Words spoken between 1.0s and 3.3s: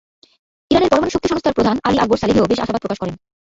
শক্তি সংস্থার প্রধান আলী আকবর সালেহিও বেশ আশাবাদ প্রকাশ করেন।